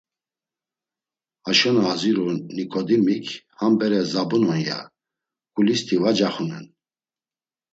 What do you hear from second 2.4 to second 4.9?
Nikodimik Ham bere zabun’on… ya;